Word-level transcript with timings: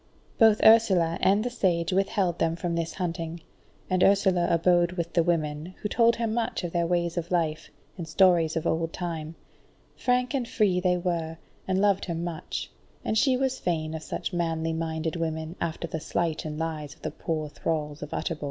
Both 0.39 0.61
Ursula 0.63 1.19
and 1.21 1.43
the 1.43 1.51
Sage 1.51 1.93
withheld 1.93 2.39
them 2.39 2.55
from 2.55 2.73
this 2.73 2.95
hunting, 2.95 3.41
and 3.87 4.03
Ursula 4.03 4.47
abode 4.49 4.93
with 4.93 5.13
the 5.13 5.21
women, 5.21 5.75
who 5.83 5.87
told 5.89 6.15
her 6.15 6.25
much 6.25 6.63
of 6.63 6.71
their 6.71 6.87
ways 6.87 7.17
of 7.17 7.29
life, 7.29 7.69
and 7.99 8.07
stories 8.07 8.55
of 8.55 8.65
old 8.65 8.93
time; 8.93 9.35
frank 9.95 10.33
and 10.33 10.47
free 10.47 10.79
they 10.79 10.97
were, 10.97 11.37
and 11.67 11.79
loved 11.79 12.05
her 12.05 12.15
much, 12.15 12.71
and 13.05 13.15
she 13.15 13.37
was 13.37 13.59
fain 13.59 13.93
of 13.93 14.01
such 14.01 14.33
manly 14.33 14.73
minded 14.73 15.17
women 15.17 15.55
after 15.61 15.87
the 15.87 15.99
sleight 15.99 16.45
and 16.45 16.57
lies 16.57 16.95
of 16.95 17.03
the 17.03 17.11
poor 17.11 17.47
thralls 17.47 18.01
of 18.01 18.11
Utterbol. 18.11 18.39